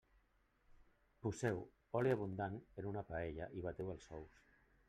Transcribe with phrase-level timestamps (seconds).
[1.25, 1.61] Poseu
[2.01, 4.43] oli abundant en una paella i bateu els ous.